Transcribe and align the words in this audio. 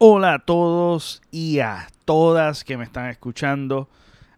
Hola 0.00 0.34
a 0.34 0.38
todos 0.38 1.20
y 1.32 1.58
a 1.58 1.88
todas 2.04 2.62
que 2.62 2.76
me 2.76 2.84
están 2.84 3.10
escuchando 3.10 3.88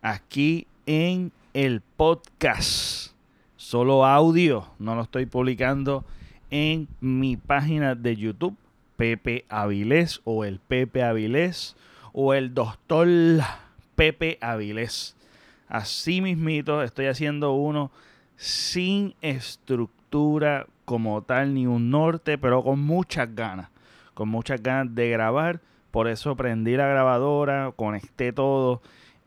aquí 0.01 0.67
en 0.87 1.33
el 1.53 1.83
podcast. 1.83 3.13
Solo 3.59 4.07
audio, 4.07 4.69
no 4.79 4.95
lo 4.95 5.03
estoy 5.03 5.27
publicando 5.27 6.07
en 6.51 6.89
mi 7.01 7.37
página 7.37 7.95
de 7.95 8.17
YouTube, 8.17 8.57
Pepe 8.97 9.45
Avilés 9.51 10.23
o 10.25 10.47
el 10.47 10.61
Pepe 10.61 11.03
Avilés 11.03 11.77
o 12.15 12.33
el 12.33 12.55
Doctor 12.55 13.07
Pepe 13.97 14.39
Avilés. 14.41 15.15
Así 15.69 16.23
mismito 16.23 16.83
estoy 16.83 17.05
haciendo 17.05 17.53
uno 17.53 17.91
sin 18.39 19.15
estructura 19.21 20.67
como 20.87 21.21
tal 21.21 21.53
ni 21.53 21.67
un 21.67 21.91
norte, 21.91 22.39
pero 22.39 22.65
con 22.65 22.81
muchas 22.81 23.35
ganas 23.35 23.69
con 24.15 24.29
muchas 24.29 24.63
ganas 24.63 24.95
de 24.95 25.11
grabar. 25.11 25.61
Por 25.91 26.09
eso 26.09 26.37
prendí 26.37 26.77
la 26.77 26.87
grabadora, 26.87 27.73
conecté 27.75 28.33
todo 28.33 28.81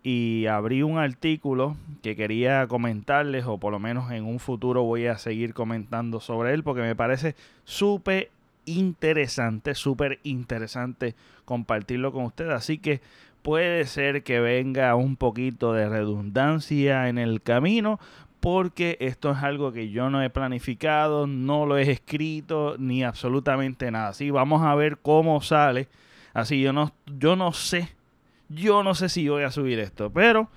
y 0.03 0.48
abrí 0.48 0.84
un 0.84 0.98
artículo 0.98 1.77
que 2.02 2.16
quería 2.16 2.67
comentarles 2.67 3.45
o 3.45 3.57
por 3.57 3.71
lo 3.71 3.80
menos 3.80 4.12
en 4.12 4.26
un 4.26 4.40
futuro 4.40 4.84
voy 4.84 5.07
a 5.07 5.17
seguir 5.17 5.54
comentando 5.54 6.20
sobre 6.20 6.54
él 6.54 6.63
porque 6.63 6.81
me 6.81 6.95
parece 6.95 7.35
súper 7.63 8.30
interesante, 8.66 9.76
súper 9.76 10.20
interesante 10.23 11.15
compartirlo 11.45 12.12
con 12.12 12.26
ustedes. 12.26 12.52
Así 12.52 12.77
que 12.77 13.02
puede 13.41 13.85
ser 13.85 14.23
que 14.23 14.40
venga 14.40 14.95
un 14.95 15.15
poquito 15.15 15.73
de 15.73 15.88
redundancia 15.88 17.07
en 17.07 17.18
el 17.18 17.41
camino, 17.41 17.99
porque 18.43 18.97
esto 18.99 19.31
es 19.31 19.38
algo 19.38 19.71
que 19.71 19.89
yo 19.89 20.09
no 20.09 20.21
he 20.21 20.29
planificado, 20.29 21.27
no 21.27 21.65
lo 21.65 21.77
he 21.77 21.89
escrito 21.89 22.75
ni 22.77 23.01
absolutamente 23.01 23.89
nada. 23.89 24.09
Así 24.09 24.31
vamos 24.31 24.63
a 24.63 24.75
ver 24.75 24.97
cómo 24.97 25.41
sale. 25.41 25.88
Así 26.34 26.59
yo 26.59 26.73
no, 26.73 26.91
yo 27.05 27.37
no 27.37 27.53
sé, 27.53 27.87
yo 28.49 28.84
no 28.84 28.95
sé 28.95 29.07
si 29.07 29.29
voy 29.29 29.43
a 29.43 29.51
subir 29.51 29.79
esto, 29.79 30.09
pero 30.09 30.49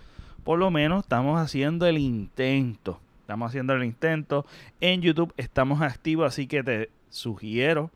por 0.43 0.59
lo 0.59 0.73
menos 0.73 1.05
estamos 1.05 1.41
haciendo 1.41 1.87
el 1.87 1.99
intento. 1.99 2.99
Estamos 3.21 3.51
haciendo 3.51 3.73
el 3.75 3.85
intento. 3.85 4.47
En 4.81 5.01
YouTube 5.01 5.33
estamos 5.37 5.81
activos, 5.81 6.27
así 6.27 6.49
que 6.49 6.65
te 6.65 6.91
sugiero 7.09 7.93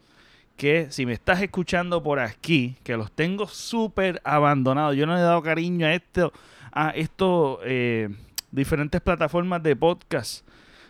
que 0.56 0.87
si 0.91 1.05
me 1.05 1.15
estás 1.15 1.43
escuchando 1.43 2.00
por 2.00 2.20
aquí, 2.20 2.77
que 2.84 2.97
los 2.97 3.11
tengo 3.11 3.48
súper 3.48 4.20
abandonados, 4.22 4.95
yo 4.95 5.06
no 5.06 5.19
he 5.19 5.20
dado 5.20 5.43
cariño 5.43 5.87
a 5.87 5.95
esto, 5.95 6.33
a 6.70 6.91
esto 6.91 7.59
eh, 7.65 8.09
diferentes 8.51 9.01
plataformas 9.01 9.62
de 9.62 9.77
podcast. 9.77 10.47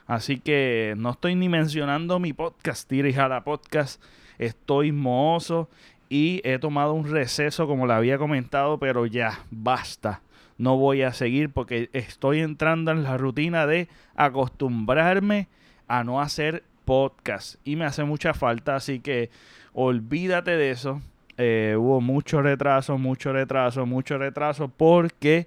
Así 0.06 0.38
que 0.38 0.94
no 0.96 1.10
estoy 1.10 1.34
ni 1.36 1.48
mencionando 1.48 2.18
mi 2.18 2.32
podcast, 2.32 2.90
la 2.90 3.44
Podcast. 3.44 4.02
Estoy 4.38 4.90
mozo 4.90 5.68
y 6.08 6.40
he 6.44 6.58
tomado 6.58 6.94
un 6.94 7.08
receso, 7.08 7.66
como 7.66 7.86
le 7.86 7.92
había 7.92 8.18
comentado, 8.18 8.78
pero 8.78 9.06
ya, 9.06 9.44
basta. 9.50 10.22
No 10.58 10.76
voy 10.76 11.02
a 11.02 11.12
seguir 11.12 11.50
porque 11.50 11.88
estoy 11.92 12.40
entrando 12.40 12.90
en 12.90 13.04
la 13.04 13.16
rutina 13.16 13.66
de 13.66 13.88
acostumbrarme 14.16 15.48
a 15.86 16.02
no 16.04 16.20
hacer 16.20 16.64
podcast. 16.84 17.56
Y 17.64 17.76
me 17.76 17.84
hace 17.84 18.02
mucha 18.02 18.34
falta, 18.34 18.76
así 18.76 19.00
que 19.00 19.30
olvídate 19.72 20.56
de 20.56 20.70
eso. 20.70 21.00
Eh, 21.38 21.76
hubo 21.78 22.00
mucho 22.00 22.42
retraso, 22.42 22.98
mucho 22.98 23.32
retraso, 23.32 23.86
mucho 23.86 24.18
retraso 24.18 24.68
porque 24.68 25.46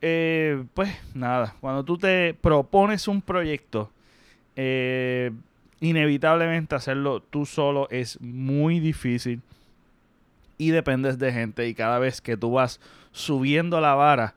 eh, 0.00 0.64
pues 0.74 0.90
nada, 1.14 1.54
cuando 1.60 1.84
tú 1.84 1.98
te 1.98 2.34
propones 2.34 3.08
un 3.08 3.22
proyecto, 3.22 3.90
eh, 4.54 5.32
inevitablemente 5.80 6.74
hacerlo 6.74 7.20
tú 7.20 7.46
solo 7.46 7.88
es 7.90 8.20
muy 8.20 8.80
difícil 8.80 9.42
y 10.58 10.70
dependes 10.70 11.18
de 11.18 11.32
gente. 11.32 11.68
Y 11.68 11.74
cada 11.74 11.98
vez 11.98 12.20
que 12.20 12.36
tú 12.36 12.52
vas 12.52 12.80
subiendo 13.12 13.80
la 13.80 13.94
vara 13.94 14.34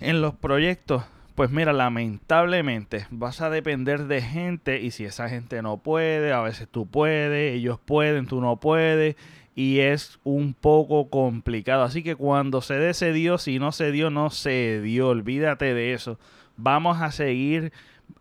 en 0.00 0.20
los 0.20 0.34
proyectos, 0.34 1.04
pues 1.34 1.50
mira, 1.50 1.72
lamentablemente 1.72 3.06
vas 3.10 3.40
a 3.40 3.50
depender 3.50 4.04
de 4.04 4.22
gente. 4.22 4.80
Y 4.80 4.90
si 4.90 5.04
esa 5.04 5.28
gente 5.28 5.62
no 5.62 5.78
puede, 5.78 6.32
a 6.32 6.40
veces 6.40 6.68
tú 6.70 6.86
puedes, 6.86 7.54
ellos 7.54 7.78
pueden, 7.84 8.26
tú 8.26 8.40
no 8.40 8.56
puedes 8.56 9.16
y 9.54 9.80
es 9.80 10.18
un 10.24 10.54
poco 10.54 11.08
complicado. 11.10 11.84
Así 11.84 12.02
que 12.02 12.16
cuando 12.16 12.60
se 12.60 12.74
dé, 12.74 12.94
se 12.94 13.12
dio. 13.12 13.38
Si 13.38 13.58
no 13.58 13.72
se 13.72 13.92
dio, 13.92 14.10
no 14.10 14.30
se 14.30 14.80
dio. 14.80 15.08
Olvídate 15.08 15.74
de 15.74 15.92
eso. 15.94 16.18
Vamos 16.56 17.00
a 17.00 17.12
seguir 17.12 17.72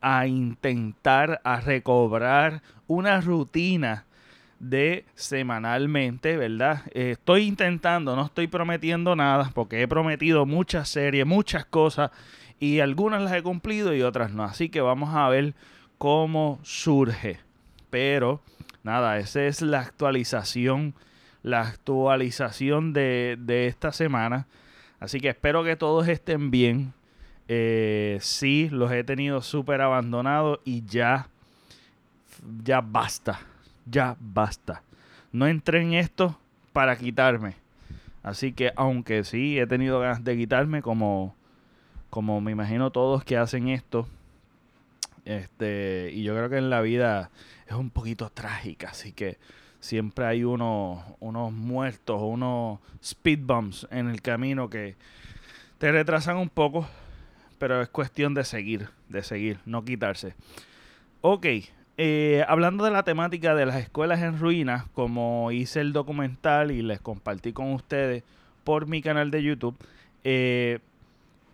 a 0.02 0.28
intentar 0.28 1.42
a 1.44 1.60
recobrar 1.60 2.62
una 2.88 3.20
rutina 3.22 4.06
de 4.60 5.06
semanalmente, 5.16 6.38
¿verdad? 6.38 6.84
estoy 6.94 7.44
intentando, 7.44 8.16
no 8.16 8.26
estoy 8.26 8.48
prometiendo 8.48 9.14
nada, 9.14 9.52
porque 9.54 9.82
he 9.82 9.88
prometido 9.90 10.46
muchas 10.46 10.88
series, 10.88 11.26
muchas 11.26 11.66
cosas, 11.66 12.12
y 12.60 12.80
algunas 12.80 13.22
las 13.22 13.34
he 13.34 13.44
cumplido 13.44 13.94
y 13.94 14.04
otras 14.04 14.32
no. 14.32 14.44
Así 14.44 14.70
que 14.70 14.80
vamos 14.80 15.14
a 15.14 15.28
ver 15.28 15.54
cómo 15.98 16.60
surge. 16.64 17.40
Pero, 17.90 18.42
nada, 18.84 19.20
esa 19.20 19.44
es 19.44 19.62
la 19.62 19.82
actualización 19.82 20.94
la 21.44 21.62
actualización 21.62 22.94
de, 22.94 23.38
esta 23.68 23.92
semana. 23.92 24.48
Así 25.00 25.20
que 25.20 25.30
espero 25.30 25.64
que 25.64 25.76
todos 25.76 26.08
estén 26.08 26.50
bien. 26.50 26.94
Eh, 27.50 28.18
sí, 28.22 28.70
los 28.72 28.92
he 28.92 29.04
tenido 29.04 29.42
súper 29.42 29.82
abandonados 29.82 30.60
y 30.64 30.84
ya, 30.86 31.28
ya 32.64 32.82
basta. 32.82 33.42
Ya 33.86 34.16
basta. 34.20 34.82
No 35.34 35.46
entré 35.46 35.82
en 35.82 35.94
esto 35.94 36.40
para 36.72 36.96
quitarme. 36.96 37.56
Así 38.24 38.54
que 38.54 38.72
aunque 38.78 39.26
sí 39.26 39.60
he 39.60 39.68
tenido 39.68 40.00
ganas 40.00 40.24
de 40.24 40.38
quitarme, 40.38 40.82
como, 40.82 41.36
como 42.10 42.40
me 42.40 42.54
imagino 42.54 42.90
todos 42.92 43.26
que 43.26 43.36
hacen 43.36 43.68
esto, 43.68 44.08
este, 45.26 46.10
y 46.14 46.24
yo 46.24 46.34
creo 46.34 46.50
que 46.50 46.58
en 46.58 46.70
la 46.70 46.80
vida 46.80 47.32
es 47.68 47.74
un 47.74 47.90
poquito 47.90 48.30
trágica, 48.30 48.90
así 48.90 49.12
que 49.12 49.38
siempre 49.84 50.26
hay 50.26 50.46
unos, 50.46 51.04
unos 51.20 51.52
muertos, 51.52 52.22
unos 52.22 52.80
speed 53.02 53.40
bumps 53.42 53.86
en 53.92 54.08
el 54.08 54.22
camino 54.22 54.70
que 54.70 54.96
te 55.78 55.92
retrasan 55.92 56.38
un 56.38 56.48
poco, 56.48 56.88
pero 57.60 57.82
es 57.82 57.90
cuestión 57.90 58.34
de 58.34 58.46
seguir, 58.46 58.88
de 59.10 59.24
seguir, 59.24 59.60
no 59.66 59.84
quitarse. 59.84 60.36
Ok, 61.20 61.48
eh, 61.98 62.46
hablando 62.48 62.86
de 62.86 62.92
la 62.92 63.04
temática 63.04 63.56
de 63.56 63.66
las 63.66 63.76
escuelas 63.76 64.22
en 64.22 64.40
ruinas, 64.40 64.86
como 64.94 65.52
hice 65.52 65.82
el 65.82 65.92
documental 65.92 66.72
y 66.72 66.82
les 66.82 67.02
compartí 67.02 67.52
con 67.52 67.74
ustedes 67.74 68.24
por 68.64 68.88
mi 68.88 69.02
canal 69.02 69.32
de 69.32 69.44
YouTube, 69.44 69.76
eh, 70.24 70.80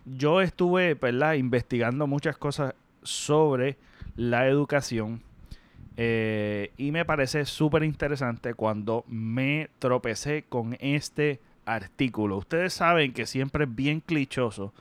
yo 0.04 0.40
estuve 0.40 0.94
¿verdad? 0.94 1.34
investigando 1.34 2.06
muchas 2.06 2.36
cosas 2.36 2.74
sobre 3.02 3.76
la 4.14 4.46
educación 4.46 5.20
eh, 6.02 6.72
y 6.78 6.92
me 6.92 7.04
parece 7.04 7.44
súper 7.44 7.82
interesante 7.82 8.54
cuando 8.54 9.04
me 9.06 9.68
tropecé 9.78 10.46
con 10.48 10.78
este 10.80 11.40
artículo. 11.66 12.38
Ustedes 12.38 12.72
saben 12.72 13.12
que 13.12 13.26
siempre 13.26 13.64
es 13.64 13.74
bien 13.74 14.00
clichoso 14.00 14.72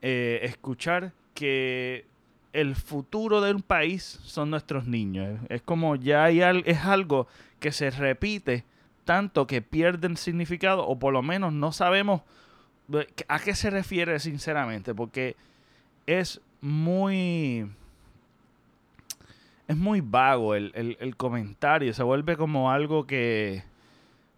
eh, 0.00 0.40
escuchar 0.44 1.12
que 1.34 2.06
el 2.54 2.74
futuro 2.74 3.42
de 3.42 3.52
un 3.52 3.60
país 3.60 4.18
son 4.24 4.48
nuestros 4.48 4.86
niños. 4.86 5.38
Es 5.50 5.60
como 5.60 5.94
ya 5.94 6.24
hay 6.24 6.40
es 6.40 6.86
algo 6.86 7.26
que 7.60 7.70
se 7.70 7.90
repite 7.90 8.64
tanto 9.04 9.46
que 9.46 9.60
pierden 9.60 10.16
significado 10.16 10.88
o 10.88 10.98
por 10.98 11.12
lo 11.12 11.20
menos 11.20 11.52
no 11.52 11.70
sabemos 11.70 12.22
eh, 12.94 13.06
a 13.28 13.40
qué 13.40 13.54
se 13.54 13.68
refiere 13.68 14.18
sinceramente 14.20 14.94
porque 14.94 15.36
es 16.06 16.40
muy 16.62 17.68
es 19.68 19.76
muy 19.76 20.00
vago 20.00 20.54
el, 20.54 21.14
comentario, 21.16 21.92
se 21.92 22.02
vuelve 22.02 22.36
como 22.36 22.70
algo 22.70 23.06
que, 23.06 23.64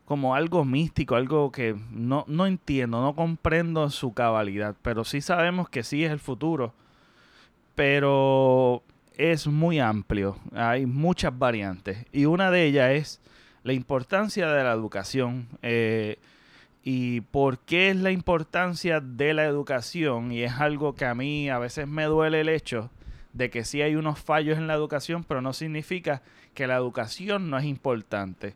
como 0.05 0.35
algo 0.35 0.65
místico, 0.65 1.17
algo 1.17 1.53
que 1.53 1.77
no, 1.91 2.25
no 2.29 2.47
entiendo, 2.47 3.03
no 3.03 3.15
comprendo 3.15 3.91
su 3.91 4.15
cabalidad, 4.15 4.75
pero 4.83 5.05
sí 5.05 5.21
sabemos 5.21 5.69
que 5.69 5.83
sí 5.83 6.05
es 6.05 6.13
el 6.13 6.19
futuro, 6.19 6.73
pero 7.75 8.83
es 9.17 9.47
muy 9.47 9.81
amplio, 9.81 10.39
hay 10.55 10.87
muchas 10.87 11.39
variantes 11.39 12.07
y 12.13 12.25
una 12.25 12.51
de 12.51 12.65
ellas 12.65 12.91
es 12.93 13.21
la 13.65 13.73
importancia 13.75 14.49
de 14.51 14.65
la 14.65 14.73
educación. 14.73 15.49
Eh, 15.63 16.19
y 16.91 17.21
por 17.21 17.59
qué 17.59 17.91
es 17.91 17.97
la 17.97 18.13
importancia 18.13 19.01
de 19.01 19.35
la 19.35 19.45
educación 19.45 20.33
y 20.33 20.43
es 20.43 20.53
algo 20.55 20.95
que 20.95 21.05
a 21.05 21.15
mí 21.15 21.51
a 21.51 21.59
veces 21.59 21.87
me 21.87 22.05
duele 22.05 22.41
el 22.41 22.49
hecho 22.49 22.89
de 23.33 23.51
que 23.51 23.65
sí 23.65 23.83
hay 23.83 23.97
unos 23.97 24.19
fallos 24.19 24.59
en 24.59 24.67
la 24.67 24.75
educación, 24.75 25.25
pero 25.25 25.41
no 25.41 25.53
significa 25.53 26.23
que 26.55 26.67
la 26.67 26.77
educación 26.77 27.51
no 27.51 27.59
es 27.59 27.65
importante. 27.65 28.55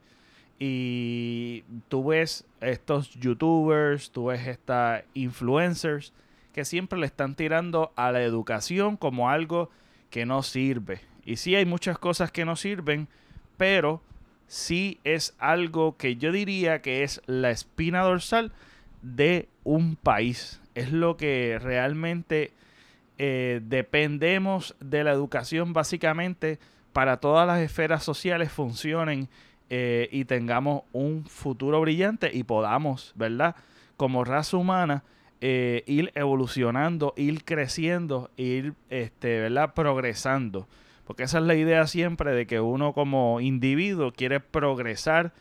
Y 0.59 1.65
tú 1.89 2.05
ves 2.05 2.45
estos 2.61 3.11
youtubers, 3.15 4.11
tú 4.11 4.27
ves 4.27 4.47
estas 4.47 5.03
influencers 5.15 6.13
que 6.53 6.65
siempre 6.65 6.99
le 6.99 7.07
están 7.07 7.35
tirando 7.35 7.93
a 7.97 8.13
la 8.13 8.23
educación 8.23 8.97
como 8.97 9.31
algo 9.31 9.71
que 10.11 10.27
no 10.27 10.43
sirve. 10.43 11.01
Y 11.25 11.37
sí 11.37 11.55
hay 11.57 11.65
muchas 11.65 11.99
cosas 11.99 12.31
que 12.31 12.45
no 12.45 12.57
sirven, 12.57 13.09
pero 13.57 14.03
sí 14.47 15.01
es 15.03 15.35
algo 15.39 15.97
que 15.97 16.17
yo 16.17 16.31
diría 16.31 16.83
que 16.83 17.03
es 17.03 17.23
la 17.27 17.51
espina 17.51 18.03
dorsal 18.03 18.53
de 19.01 19.49
un 19.65 19.97
país. 19.97 20.61
Es 20.75 20.93
lo 20.93 21.17
que 21.17 21.59
realmente 21.61 22.53
eh, 23.25 23.61
dependemos 23.63 24.75
de 24.81 25.05
la 25.05 25.13
educación 25.13 25.73
básicamente 25.73 26.59
para 26.93 27.19
todas 27.19 27.47
las 27.47 27.61
esferas 27.61 28.03
sociales 28.03 28.51
funcionen 28.51 29.29
eh, 29.71 30.09
y 30.11 30.25
tengamos 30.25 30.83
un 30.91 31.25
futuro 31.27 31.81
brillante 31.81 32.33
y 32.35 32.43
podamos, 32.43 33.13
¿verdad? 33.15 33.55
Como 33.97 34.25
raza 34.25 34.57
humana, 34.57 35.05
eh, 35.41 35.85
ir 35.87 36.11
evolucionando, 36.17 37.15
ir 37.17 37.45
creciendo, 37.45 38.29
ir, 38.37 38.75
este, 38.91 39.39
¿verdad? 39.39 39.73
Progresando. 39.73 40.67
Porque 41.05 41.23
esa 41.23 41.39
es 41.39 41.45
la 41.45 41.55
idea 41.55 41.87
siempre 41.87 42.33
de 42.33 42.49
que 42.49 42.59
uno 42.59 42.93
como 42.93 43.41
individuo 43.41 44.11
quiere 44.11 44.41
progresar 44.41 45.33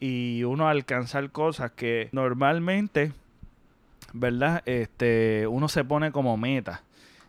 y 0.00 0.44
uno 0.44 0.68
alcanzar 0.68 1.30
cosas 1.30 1.70
que 1.70 2.10
normalmente, 2.12 3.12
¿verdad? 4.12 4.62
Este, 4.66 5.46
uno 5.46 5.68
se 5.68 5.82
pone 5.82 6.12
como 6.12 6.36
meta. 6.36 6.82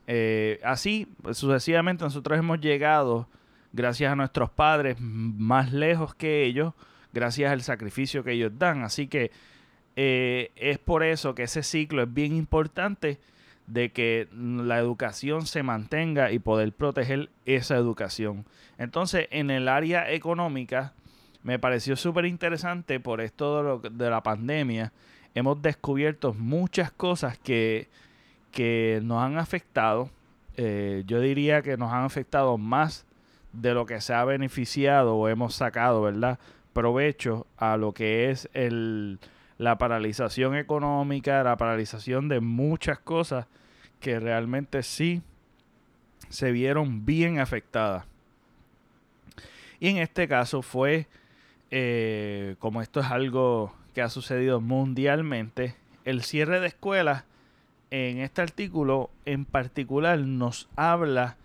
Eh, 0.08 0.60
así, 0.64 1.08
sucesivamente, 1.32 2.04
nosotros 2.04 2.38
hemos 2.38 2.60
llegado 2.60 3.28
gracias 3.72 4.12
a 4.12 4.16
nuestros 4.16 4.50
padres 4.50 4.98
más 5.00 5.74
lejos 5.74 6.14
que 6.16 6.44
ellos, 6.44 6.74
gracias 7.12 7.52
al 7.52 7.62
sacrificio 7.62 8.24
que 8.24 8.34
ellos 8.34 8.52
dan. 8.58 8.84
Así 8.84 9.08
que 9.08 9.32
eh, 9.96 10.52
es 10.56 10.78
por 10.78 11.04
eso 11.04 11.36
que 11.36 11.44
ese 11.44 11.64
ciclo 11.64 12.04
es 12.04 12.14
bien 12.14 12.36
importante 12.36 13.20
de 13.68 13.92
que 13.92 14.28
la 14.34 14.78
educación 14.78 15.46
se 15.46 15.64
mantenga 15.64 16.32
y 16.32 16.40
poder 16.40 16.74
proteger 16.74 17.30
esa 17.46 17.76
educación. 17.76 18.46
Entonces, 18.78 19.28
en 19.32 19.52
el 19.52 19.68
área 19.68 20.12
económica, 20.12 20.94
me 21.44 21.60
pareció 21.60 21.96
súper 21.96 22.26
interesante 22.26 23.00
por 23.00 23.22
esto 23.22 23.80
de, 23.80 24.10
la 24.10 24.24
pandemia. 24.24 24.92
Hemos 25.36 25.62
descubierto 25.62 26.34
muchas 26.34 26.92
cosas 26.92 27.38
que, 27.38 27.90
que 28.54 29.02
nos 29.04 29.22
han 29.22 29.38
afectado. 29.38 30.10
Eh, 30.56 31.04
yo 31.06 31.20
diría 31.20 31.62
que 31.62 31.76
nos 31.76 31.92
han 31.92 32.06
afectado 32.06 32.58
más 32.58 33.06
de 33.52 33.74
lo 33.74 33.86
que 33.86 34.00
se 34.00 34.14
ha 34.14 34.24
beneficiado 34.24 35.18
o 35.18 35.28
hemos 35.28 35.56
sacado, 35.56 36.02
¿verdad? 36.02 36.40
Provecho 36.72 37.46
a 37.58 37.76
lo 37.76 37.94
que 37.94 38.30
es 38.30 38.48
el, 38.54 39.20
la 39.58 39.78
paralización 39.78 40.56
económica, 40.56 41.44
la 41.44 41.58
paralización 41.58 42.30
de 42.30 42.40
muchas 42.40 43.00
cosas 43.00 43.48
que 44.00 44.20
realmente 44.20 44.84
sí 44.84 45.22
se 46.30 46.52
vieron 46.52 47.06
bien 47.06 47.40
afectadas. 47.40 48.06
Y 49.80 49.90
en 49.90 49.98
este 49.98 50.28
caso 50.28 50.62
fue, 50.62 51.08
eh, 51.72 52.56
como 52.60 52.82
esto 52.82 53.00
es 53.00 53.08
algo 53.08 53.74
que 53.94 54.02
ha 54.02 54.10
sucedido 54.10 54.62
mundialmente, 54.62 55.76
el 56.06 56.24
cierre 56.24 56.60
de 56.60 56.68
escuelas 56.68 57.26
en 57.94 58.22
este 58.22 58.42
artículo 58.42 59.12
en 59.26 59.46
particular 59.46 60.18
nos 60.18 60.68
habla 60.76 61.38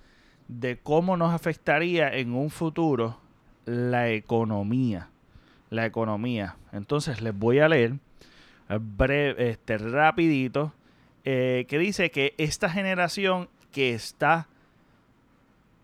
de 0.48 0.78
cómo 0.78 1.18
nos 1.18 1.34
afectaría 1.34 2.08
en 2.08 2.32
un 2.32 2.48
futuro 2.48 3.20
la 3.66 4.08
economía. 4.08 5.10
La 5.68 5.84
economía. 5.84 6.56
Entonces 6.72 7.20
les 7.20 7.38
voy 7.38 7.58
a 7.58 7.68
leer 7.68 7.96
breve, 8.80 9.50
este, 9.50 9.76
rapidito, 9.76 10.72
eh, 11.26 11.66
que 11.68 11.78
dice 11.78 12.10
que 12.10 12.34
esta 12.38 12.70
generación 12.70 13.50
que 13.70 13.92
está 13.92 14.48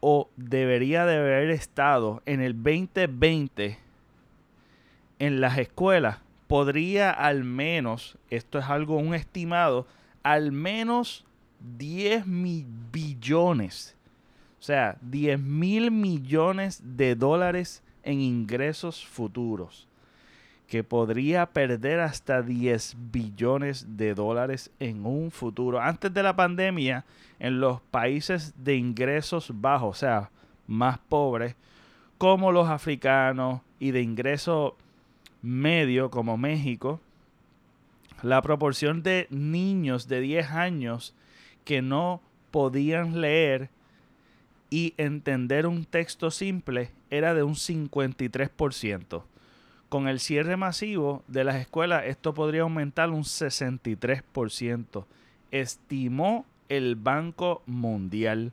o 0.01 0.31
debería 0.37 1.05
de 1.05 1.19
haber 1.19 1.51
estado 1.51 2.23
en 2.25 2.41
el 2.41 2.55
2020 2.55 3.79
en 5.19 5.41
las 5.43 5.59
escuelas, 5.59 6.21
podría 6.47 7.11
al 7.11 7.45
menos, 7.45 8.17
esto 8.31 8.59
es 8.59 8.65
algo, 8.65 8.97
un 8.97 9.15
estimado, 9.15 9.87
al 10.25 10.51
menos 10.51 11.25
10 11.61 12.27
mil 12.27 12.67
billones 12.91 13.95
o 14.65 14.67
sea, 14.67 14.97
10 15.03 15.41
mil 15.41 15.91
millones 15.91 16.81
de 16.83 17.15
dólares 17.17 17.83
en 18.03 18.23
ingresos 18.23 19.05
futuros, 19.05 19.87
que 20.69 20.83
podría 20.83 21.45
perder 21.45 22.01
hasta 22.01 22.41
10 22.41 22.97
billones 23.13 23.99
de 23.99 24.15
dólares 24.15 24.71
en 24.81 25.05
un 25.05 25.31
futuro. 25.31 25.83
Antes 25.83 26.15
de 26.15 26.23
la 26.23 26.35
pandemia, 26.35 27.05
en 27.39 27.61
los 27.61 27.83
países 27.83 28.55
de 28.57 28.77
ingresos 28.77 29.53
bajos, 29.53 29.99
o 29.99 30.01
sea, 30.01 30.31
más 30.67 30.97
pobres, 30.97 31.57
como 32.17 32.51
los 32.51 32.67
africanos 32.67 33.61
y 33.79 33.91
de 33.91 34.01
ingreso 34.01 34.79
medio, 35.43 36.11
como 36.11 36.39
México, 36.39 37.03
la 38.25 38.41
proporción 38.41 39.03
de 39.03 39.27
niños 39.29 40.09
de 40.09 40.21
10 40.21 40.51
años 40.53 41.15
que 41.65 41.83
no 41.83 42.23
podían 42.51 43.21
leer 43.21 43.69
y 44.71 44.95
entender 44.97 45.67
un 45.67 45.85
texto 45.85 46.31
simple 46.31 46.91
era 47.11 47.35
de 47.35 47.43
un 47.43 47.55
53%. 47.55 49.25
Con 49.91 50.09
el 50.09 50.21
cierre 50.21 50.57
masivo 50.57 51.23
de 51.29 51.45
las 51.45 51.57
escuelas 51.57 52.05
esto 52.07 52.33
podría 52.33 52.63
aumentar 52.63 53.11
un 53.11 53.25
63%, 53.25 55.05
estimó 55.51 56.47
el 56.71 56.97
Banco 56.97 57.63
Mundial. 57.67 58.53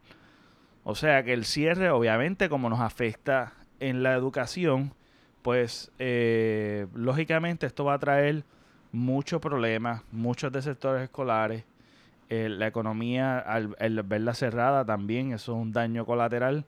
O 0.83 0.95
sea 0.95 1.23
que 1.23 1.31
el 1.31 1.45
cierre 1.45 1.91
obviamente 1.91 2.49
como 2.49 2.69
nos 2.69 2.81
afecta 2.81 3.53
en 3.79 4.03
la 4.03 4.15
educación, 4.15 4.93
pues 5.41 5.93
eh, 5.97 6.87
lógicamente 6.93 7.67
esto 7.67 7.85
va 7.85 7.93
a 7.93 7.99
traer 7.99 8.43
muchos 8.91 9.41
problemas, 9.41 10.03
muchos 10.11 10.51
de 10.51 10.61
sectores 10.61 11.03
escolares, 11.03 11.63
eh, 12.29 12.49
la 12.49 12.67
economía, 12.67 13.39
al, 13.39 13.75
verla 14.03 14.33
cerrada 14.33 14.85
también, 14.85 15.33
eso 15.33 15.53
es 15.53 15.57
un 15.57 15.73
daño 15.73 16.05
colateral 16.05 16.65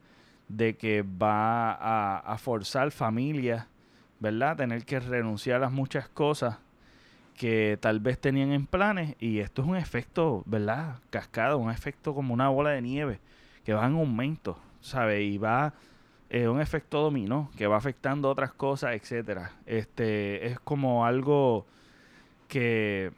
de 0.50 0.76
que 0.76 1.04
va 1.04 1.72
a, 1.72 2.38
forzar 2.38 2.92
familias, 2.92 3.66
¿verdad? 4.20 4.58
Tener 4.58 4.84
que 4.86 5.00
renunciar 5.00 5.64
a 5.64 5.70
muchas 5.70 6.10
cosas 6.10 6.58
que 7.38 7.78
tal 7.82 8.00
vez 8.00 8.20
tenían 8.20 8.52
en 8.52 8.68
planes 8.68 9.16
y 9.20 9.40
esto 9.40 9.62
es 9.62 9.68
un 9.68 9.78
efecto, 9.78 10.44
¿verdad? 10.46 10.98
Cascado, 11.10 11.58
un 11.58 11.72
efecto 11.72 12.14
como 12.14 12.34
una 12.34 12.50
bola 12.50 12.72
de 12.72 12.82
nieve 12.82 13.20
que 13.64 13.74
va 13.74 13.86
en 13.86 13.94
aumento, 13.94 14.60
¿sabe? 14.82 15.24
Y 15.24 15.38
va 15.38 15.74
eh, 16.30 16.48
un 16.48 16.60
efecto 16.60 17.02
dominó 17.02 17.50
que 17.58 17.68
va 17.68 17.78
afectando 17.78 18.30
otras 18.30 18.52
cosas, 18.54 18.96
etcétera. 18.96 19.54
Este 19.66 20.48
es 20.48 20.60
como 20.60 21.06
algo 21.06 21.66
que 22.48 23.12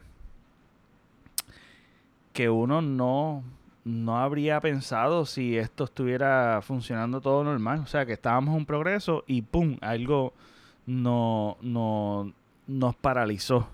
que 2.36 2.50
uno 2.50 2.82
no, 2.82 3.42
no 3.84 4.18
habría 4.18 4.60
pensado 4.60 5.24
si 5.24 5.56
esto 5.56 5.84
estuviera 5.84 6.60
funcionando 6.60 7.22
todo 7.22 7.42
normal. 7.42 7.80
O 7.80 7.86
sea, 7.86 8.04
que 8.04 8.12
estábamos 8.12 8.52
en 8.52 8.58
un 8.58 8.66
progreso 8.66 9.24
y 9.26 9.40
¡pum! 9.40 9.78
Algo 9.80 10.34
no, 10.84 11.56
no, 11.62 12.30
nos 12.66 12.94
paralizó. 12.94 13.68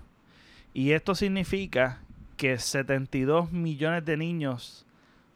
Y 0.73 0.91
esto 0.91 1.13
significa 1.13 1.99
que 2.37 2.57
72 2.57 3.51
millones 3.51 4.05
de 4.05 4.15
niños 4.15 4.85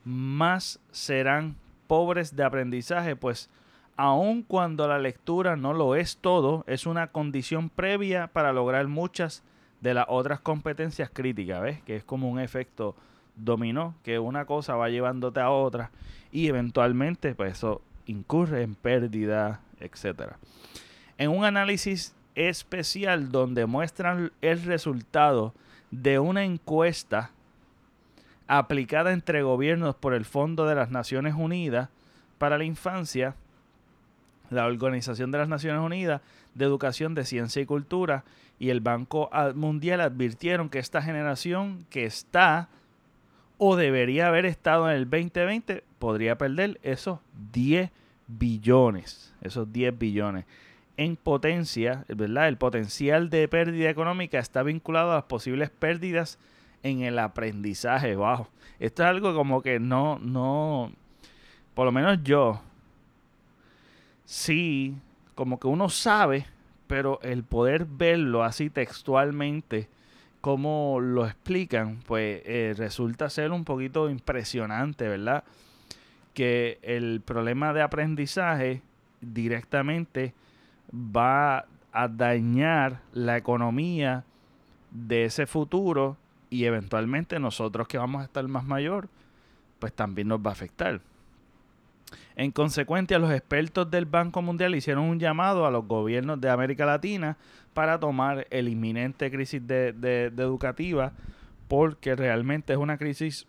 más 0.06 0.80
serán 0.92 1.58
pobres 1.88 2.34
de 2.34 2.46
aprendizaje, 2.46 3.18
pues 3.18 3.50
aun 3.98 4.42
cuando 4.42 4.88
la 4.88 5.00
lectura 5.00 5.58
no 5.58 5.74
lo 5.74 5.96
es 5.96 6.16
todo, 6.16 6.64
es 6.66 6.86
una 6.86 7.08
condición 7.08 7.70
previa 7.70 8.28
para 8.28 8.54
lograr 8.54 8.88
muchas 8.88 9.44
de 9.82 9.94
las 9.94 10.06
otras 10.10 10.40
competencias 10.40 11.10
críticas, 11.12 11.62
¿ves? 11.62 11.82
Que 11.84 11.96
es 11.96 12.04
como 12.04 12.30
un 12.30 12.40
efecto 12.40 12.96
dominó, 13.36 13.96
que 14.04 14.20
una 14.20 14.46
cosa 14.46 14.76
va 14.76 14.90
llevándote 14.90 15.40
a 15.40 15.50
otra 15.50 15.92
y 16.32 16.48
eventualmente 16.48 17.36
pues 17.36 17.54
eso 17.54 17.82
incurre 18.06 18.64
en 18.64 18.76
pérdida, 18.76 19.62
etcétera. 19.80 20.38
En 21.18 21.30
un 21.30 21.46
análisis 21.46 22.16
especial 22.36 23.32
donde 23.32 23.66
muestran 23.66 24.32
el 24.42 24.64
resultado 24.64 25.54
de 25.92 26.20
una 26.20 26.44
encuesta 26.44 27.32
aplicada 28.48 29.12
entre 29.12 29.42
gobiernos 29.42 29.96
por 29.96 30.14
el 30.14 30.26
Fondo 30.26 30.66
de 30.66 30.76
las 30.76 30.90
Naciones 30.90 31.34
Unidas 31.36 31.90
para 32.38 32.58
la 32.58 32.64
Infancia, 32.64 33.36
la 34.50 34.66
Organización 34.66 35.32
de 35.32 35.38
las 35.40 35.50
Naciones 35.50 35.82
Unidas 35.82 36.22
de 36.56 36.66
Educación 36.66 37.16
de 37.16 37.26
Ciencia 37.26 37.62
y 37.62 37.66
Cultura 37.66 38.24
y 38.60 38.70
el 38.70 38.82
Banco 38.82 39.30
Mundial 39.56 40.02
advirtieron 40.02 40.70
que 40.70 40.80
esta 40.80 41.02
generación 41.02 41.86
que 41.90 42.06
está 42.06 42.70
o 43.58 43.76
debería 43.76 44.28
haber 44.28 44.46
estado 44.46 44.90
en 44.90 44.98
el 44.98 45.10
2020, 45.10 45.84
podría 46.00 46.38
perder 46.38 46.80
esos 46.84 47.20
10 47.54 47.90
billones, 48.28 49.34
esos 49.42 49.72
10 49.72 49.98
billones. 49.98 50.46
En 50.96 51.16
potencia, 51.16 52.06
¿verdad? 52.08 52.48
El 52.48 52.58
potencial 52.58 53.30
de 53.30 53.48
pérdida 53.48 53.90
económica 53.90 54.40
está 54.40 54.64
vinculado 54.64 55.12
a 55.12 55.16
las 55.16 55.24
posibles 55.24 55.70
pérdidas 55.70 56.40
en 56.84 57.02
el 57.02 57.20
aprendizaje 57.20 58.16
bajo. 58.16 58.50
Esto 58.80 59.04
es 59.04 59.10
algo 59.10 59.34
como 59.36 59.62
que 59.62 59.80
no, 59.80 60.20
no, 60.20 60.92
por 61.74 61.86
lo 61.86 61.92
menos 61.92 62.20
yo, 62.24 62.62
sí 64.28 64.94
como 65.36 65.60
que 65.60 65.68
uno 65.68 65.90
sabe, 65.90 66.46
pero 66.86 67.20
el 67.22 67.44
poder 67.44 67.86
verlo 67.86 68.44
así 68.44 68.70
textualmente, 68.70 69.88
como 70.42 71.00
lo 71.00 71.26
explican, 71.26 72.00
pues 72.06 72.42
eh, 72.46 72.74
resulta 72.78 73.30
ser 73.30 73.52
un 73.52 73.64
poquito 73.64 74.10
impresionante, 74.10 75.08
¿verdad? 75.08 75.44
Que 76.34 76.80
el 76.82 77.22
problema 77.22 77.74
de 77.74 77.82
aprendizaje 77.82 78.82
directamente 79.22 80.34
va 80.94 81.66
a 81.92 82.08
dañar 82.08 83.02
la 83.14 83.38
economía 83.38 84.24
de 84.92 85.26
ese 85.26 85.46
futuro 85.46 86.18
y 86.50 86.66
eventualmente 86.66 87.40
nosotros 87.40 87.88
que 87.88 87.98
vamos 87.98 88.22
a 88.22 88.26
estar 88.26 88.48
más 88.48 88.66
mayor, 88.66 89.08
pues 89.80 89.94
también 89.94 90.28
nos 90.28 90.40
va 90.40 90.50
a 90.50 90.54
afectar. 90.54 91.02
En 92.36 92.52
consecuencia, 92.52 93.20
los 93.20 93.32
expertos 93.32 93.90
del 93.90 94.06
Banco 94.06 94.42
Mundial 94.42 94.76
hicieron 94.76 95.06
un 95.06 95.20
llamado 95.20 95.66
a 95.66 95.72
los 95.72 95.86
gobiernos 95.88 96.40
de 96.40 96.50
América 96.50 96.86
Latina 96.86 97.38
para 97.74 98.00
tomar 98.00 98.48
el 98.50 98.70
inminente 98.70 99.30
crisis 99.32 99.66
de, 99.66 100.32
educativa 100.38 101.14
porque 101.68 102.16
realmente 102.16 102.74
es 102.74 102.80
una 102.80 102.98
crisis 102.98 103.48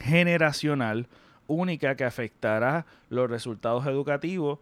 generacional 0.00 1.06
única 1.46 1.96
que 1.96 2.04
afectará 2.04 2.86
los 3.10 3.28
resultados 3.28 3.86
educativos, 3.86 4.58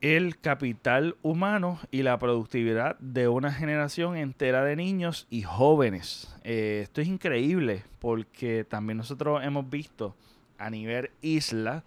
el 0.00 0.38
capital 0.38 1.16
humano 1.22 1.78
y 1.90 2.02
la 2.02 2.18
productividad 2.18 2.98
de 2.98 3.28
una 3.28 3.52
generación 3.52 4.16
entera 4.16 4.64
de 4.64 4.76
niños 4.76 5.26
y 5.30 5.42
jóvenes. 5.42 6.34
Eh, 6.44 6.80
esto 6.82 7.00
es 7.00 7.08
increíble 7.08 7.84
porque 7.98 8.64
también 8.64 8.98
nosotros 8.98 9.42
hemos 9.44 9.68
visto 9.68 10.14
a 10.58 10.70
nivel 10.70 11.10
isla 11.22 11.84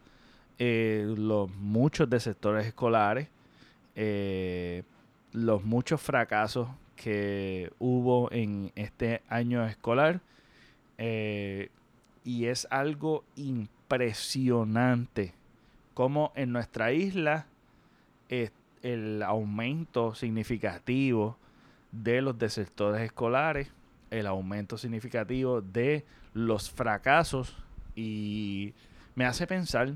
eh, 0.59 1.13
los 1.15 1.53
muchos 1.55 2.09
de 2.09 2.19
sectores 2.19 2.65
escolares, 2.65 3.27
eh, 3.95 4.83
los 5.33 5.63
muchos 5.63 6.01
fracasos 6.01 6.67
que 6.95 7.71
hubo 7.77 8.31
en 8.31 8.71
este 8.75 9.21
año 9.29 9.63
escolar 9.67 10.19
eh, 10.97 11.69
y 12.23 12.45
es 12.45 12.67
algo 12.71 13.23
impresionante 13.35 15.35
como 15.93 16.31
en 16.35 16.51
nuestra 16.51 16.91
isla 16.91 17.45
el 18.81 19.21
aumento 19.21 20.15
significativo 20.15 21.37
de 21.91 22.21
los 22.21 22.37
desertores 22.37 23.01
escolares, 23.01 23.71
el 24.09 24.25
aumento 24.25 24.77
significativo 24.77 25.61
de 25.61 26.03
los 26.33 26.71
fracasos 26.71 27.55
y 27.97 28.75
me 29.15 29.25
hace 29.25 29.47
pensar 29.47 29.95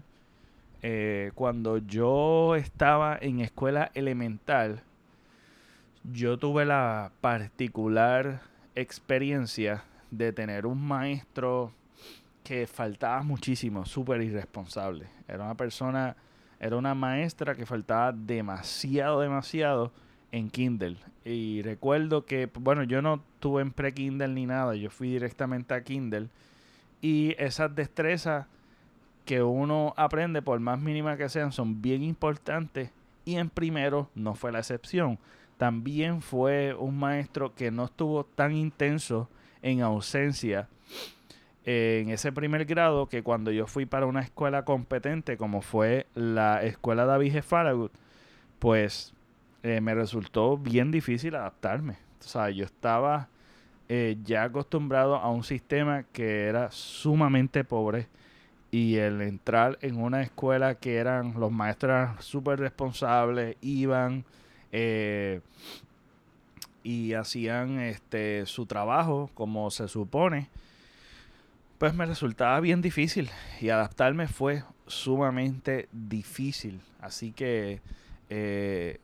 eh, 0.82 1.32
cuando 1.36 1.78
yo 1.78 2.56
estaba 2.56 3.16
en 3.22 3.40
escuela 3.40 3.92
elemental, 3.94 4.82
yo 6.04 6.40
tuve 6.40 6.66
la 6.66 7.12
particular 7.22 8.42
experiencia 8.74 9.84
de 10.10 10.34
tener 10.34 10.66
un 10.66 10.82
maestro 10.82 11.72
que 12.44 12.66
faltaba 12.66 13.22
muchísimo, 13.22 13.86
súper 13.86 14.24
irresponsable. 14.24 15.08
Era 15.28 15.44
una 15.44 15.56
persona, 15.56 16.16
era 16.60 16.76
una 16.78 16.96
maestra 16.96 17.54
que 17.54 17.68
faltaba 17.68 18.12
demasiado, 18.12 19.22
demasiado 19.22 19.92
en 20.32 20.50
Kindle. 20.50 20.98
Y 21.24 21.62
recuerdo 21.62 22.26
que, 22.26 22.50
bueno, 22.60 22.82
yo 22.82 23.04
no 23.04 23.22
tuve 23.40 23.62
en 23.62 23.72
pre-Kindle 23.72 24.30
ni 24.30 24.48
nada, 24.48 24.74
yo 24.74 24.90
fui 24.90 25.10
directamente 25.12 25.76
a 25.76 25.84
Kindle. 25.84 26.30
Y 27.02 27.36
esas 27.38 27.74
destrezas 27.76 28.46
que 29.26 29.42
uno 29.42 29.94
aprende, 29.98 30.42
por 30.42 30.60
más 30.60 30.80
mínima 30.80 31.18
que 31.18 31.30
sean, 31.30 31.52
son 31.52 31.82
bien 31.82 32.04
importantes 32.04 32.92
y 33.26 33.36
en 33.36 33.50
primero 33.50 34.10
no 34.16 34.36
fue 34.36 34.52
la 34.52 34.60
excepción. 34.60 35.20
También 35.58 36.22
fue 36.22 36.74
un 36.74 36.98
maestro 36.98 37.54
que 37.54 37.72
no 37.72 37.86
estuvo 37.86 38.24
tan 38.24 38.52
intenso 38.54 39.30
en 39.62 39.82
ausencia 39.82 40.68
en 41.64 42.10
ese 42.10 42.32
primer 42.32 42.66
grado 42.66 43.08
que 43.08 43.22
cuando 43.22 43.52
yo 43.52 43.68
fui 43.68 43.86
para 43.86 44.08
una 44.08 44.22
escuela 44.22 44.66
competente 44.66 45.38
como 45.38 45.62
fue 45.62 46.08
la 46.16 46.64
escuela 46.64 47.06
David 47.06 47.36
G. 47.36 47.44
Farragut, 47.44 47.92
pues 48.60 49.14
eh, 49.64 49.80
me 49.82 49.94
resultó 49.94 50.58
bien 50.58 50.92
difícil 50.92 51.36
adaptarme. 51.36 51.98
O 52.20 52.24
sea, 52.24 52.50
yo 52.50 52.66
estaba 52.66 53.30
eh, 53.94 54.16
ya 54.24 54.44
acostumbrado 54.44 55.18
a 55.18 55.30
un 55.30 55.44
sistema 55.44 56.04
que 56.14 56.46
era 56.46 56.72
sumamente 56.72 57.66
pobre 57.66 58.08
y 58.72 58.96
el 58.96 59.22
entrar 59.22 59.78
en 59.82 59.98
una 60.02 60.22
escuela 60.22 60.76
que 60.76 60.96
eran 60.96 61.38
los 61.38 61.52
maestros 61.52 62.24
súper 62.24 62.58
responsables, 62.58 63.58
iban 63.60 64.24
eh, 64.72 65.42
y 66.84 67.16
hacían 67.16 67.82
este 67.82 68.46
su 68.46 68.66
trabajo 68.66 69.30
como 69.34 69.70
se 69.72 69.90
supone, 69.90 70.48
pues 71.78 71.94
me 71.94 72.06
resultaba 72.06 72.62
bien 72.62 72.82
difícil 72.82 73.30
y 73.60 73.68
adaptarme 73.72 74.30
fue 74.30 74.64
sumamente 74.88 75.90
difícil. 75.92 76.80
Así 77.02 77.34
que 77.34 77.82
eh, 78.30 79.02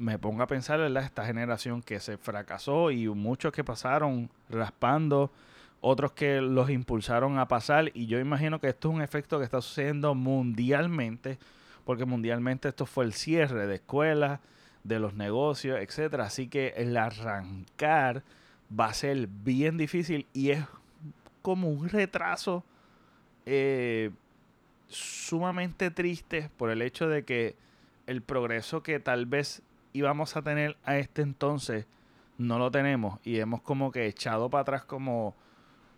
me 0.00 0.18
pongo 0.18 0.42
a 0.42 0.46
pensar, 0.46 0.80
en 0.80 0.96
Esta 0.96 1.24
generación 1.24 1.82
que 1.82 2.00
se 2.00 2.16
fracasó 2.16 2.90
y 2.90 3.06
muchos 3.08 3.52
que 3.52 3.62
pasaron 3.62 4.30
raspando 4.48 5.30
otros 5.82 6.12
que 6.12 6.40
los 6.40 6.70
impulsaron 6.70 7.38
a 7.38 7.46
pasar. 7.48 7.90
Y 7.94 8.06
yo 8.06 8.18
imagino 8.18 8.60
que 8.60 8.68
esto 8.68 8.88
es 8.88 8.94
un 8.94 9.02
efecto 9.02 9.38
que 9.38 9.44
está 9.44 9.60
sucediendo 9.60 10.14
mundialmente 10.14 11.38
porque 11.84 12.04
mundialmente 12.04 12.68
esto 12.68 12.86
fue 12.86 13.04
el 13.04 13.12
cierre 13.12 13.66
de 13.66 13.76
escuelas, 13.76 14.40
de 14.84 14.98
los 14.98 15.14
negocios, 15.14 15.78
etcétera, 15.80 16.24
así 16.24 16.48
que 16.48 16.68
el 16.76 16.96
arrancar 16.96 18.22
va 18.78 18.86
a 18.86 18.94
ser 18.94 19.26
bien 19.26 19.76
difícil 19.76 20.26
y 20.32 20.50
es 20.50 20.64
como 21.42 21.68
un 21.68 21.88
retraso 21.88 22.64
eh, 23.44 24.10
sumamente 24.88 25.90
triste 25.90 26.50
por 26.56 26.70
el 26.70 26.80
hecho 26.80 27.08
de 27.08 27.24
que 27.24 27.56
el 28.06 28.22
progreso 28.22 28.82
que 28.82 29.00
tal 29.00 29.26
vez 29.26 29.62
íbamos 29.92 30.36
a 30.36 30.42
tener 30.42 30.76
a 30.84 30.98
este 30.98 31.22
entonces 31.22 31.86
no 32.38 32.58
lo 32.58 32.70
tenemos 32.70 33.18
y 33.24 33.38
hemos 33.38 33.62
como 33.62 33.92
que 33.92 34.06
echado 34.06 34.50
para 34.50 34.62
atrás 34.62 34.84
como 34.84 35.34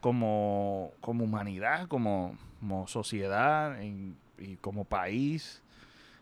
como, 0.03 0.91
como 1.01 1.23
humanidad, 1.25 1.87
como, 1.87 2.37
sociedad 2.89 3.79
y 3.81 4.57
como 4.57 4.85
país. 4.85 5.63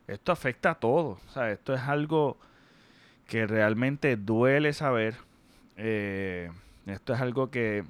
Esto 0.07 0.33
afecta 0.33 0.73
a 0.73 0.75
todos. 0.75 1.19
esto 1.49 1.73
es 1.73 1.81
algo 1.83 2.37
que 3.27 3.47
realmente 3.47 4.17
duele 4.17 4.75
saber. 4.75 5.17
Eh, 5.77 6.50
esto 6.87 7.15
es 7.15 7.21
algo 7.21 7.50
que 7.50 7.85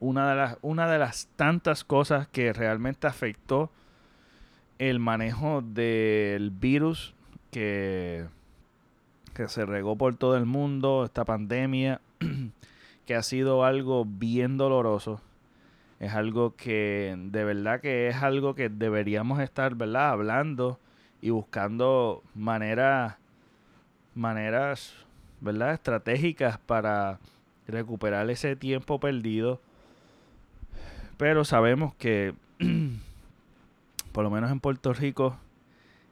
una 0.00 0.30
de 0.30 0.36
las 0.36 0.58
una 0.62 0.90
de 0.90 0.98
las 0.98 1.28
tantas 1.36 1.84
cosas 1.84 2.26
que 2.28 2.52
realmente 2.52 3.06
afectó 3.06 3.70
el 4.78 4.98
manejo 4.98 5.62
del 5.62 6.50
virus 6.50 7.14
que, 7.50 8.26
que 9.34 9.48
se 9.48 9.66
regó 9.66 9.96
por 9.96 10.16
todo 10.16 10.36
el 10.36 10.46
mundo, 10.46 11.04
esta 11.04 11.24
pandemia, 11.24 12.00
que 13.06 13.14
ha 13.14 13.22
sido 13.22 13.64
algo 13.64 14.04
bien 14.04 14.56
doloroso 14.56 15.20
es 16.00 16.12
algo 16.12 16.54
que 16.54 17.14
de 17.16 17.44
verdad 17.44 17.80
que 17.80 18.08
es 18.08 18.16
algo 18.16 18.54
que 18.54 18.68
deberíamos 18.68 19.40
estar, 19.40 19.74
¿verdad? 19.74 20.10
Hablando 20.10 20.78
y 21.22 21.30
buscando 21.30 22.22
maneras, 22.34 23.16
maneras, 24.14 24.92
¿verdad? 25.40 25.72
Estratégicas 25.72 26.58
para 26.58 27.20
recuperar 27.66 28.28
ese 28.28 28.56
tiempo 28.56 29.00
perdido. 29.00 29.60
Pero 31.16 31.44
sabemos 31.44 31.94
que, 31.94 32.34
por 34.12 34.24
lo 34.24 34.30
menos 34.30 34.50
en 34.50 34.60
Puerto 34.60 34.92
Rico, 34.92 35.36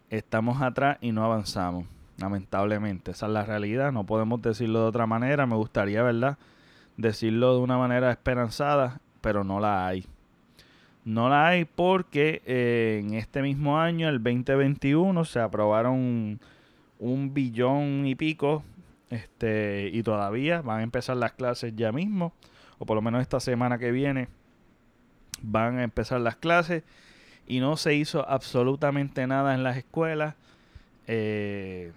estamos 0.09 0.63
atrás 0.63 0.97
y 1.01 1.13
no 1.13 1.25
avanzamos. 1.25 1.85
Lamentablemente, 2.23 3.11
esa 3.11 3.27
es 3.27 3.33
la 3.33 3.45
realidad. 3.45 3.93
No 3.93 4.05
podemos 4.05 4.41
decirlo 4.41 4.81
de 4.81 4.87
otra 4.87 5.07
manera. 5.07 5.47
Me 5.47 5.57
gustaría, 5.57 6.03
¿verdad? 6.03 6.39
Decirlo 6.97 7.55
de 7.55 7.61
una 7.61 7.77
manera 7.77 8.11
esperanzada 8.11 9.01
pero 9.23 9.45
no 9.45 9.59
la 9.61 9.87
hay. 9.87 10.05
No 11.05 11.31
la 11.31 11.49
hay 11.49 11.65
porque 11.65 12.43
eh, 12.45 13.01
en 13.03 13.15
este 13.15 13.41
mismo 13.41 13.81
año, 13.81 14.09
el 14.11 14.23
2021, 14.23 15.25
se 15.25 15.41
aprobaron 15.41 16.39
un 16.99 17.35
billón 17.35 18.07
y 18.07 18.15
pico 18.15 18.63
este, 19.09 19.89
y 19.93 20.03
todavía 20.03 20.61
van 20.61 20.81
a 20.81 20.83
empezar 20.83 21.17
las 21.17 21.33
clases 21.33 21.75
ya 21.75 21.91
mismo, 21.91 22.35
o 22.79 22.85
por 22.85 22.97
lo 22.97 23.03
menos 23.03 23.23
esta 23.23 23.41
semana 23.41 23.79
que 23.79 23.91
viene 23.91 24.29
van 25.41 25.79
a 25.79 25.83
empezar 25.83 26.21
las 26.21 26.37
clases 26.37 26.85
y 27.49 27.59
no 27.59 27.77
se 27.77 27.95
hizo 27.95 28.29
absolutamente 28.29 29.27
nada 29.27 29.55
en 29.55 29.65
las 29.65 29.77
escuelas. 29.77 30.37
Eh, 31.09 31.93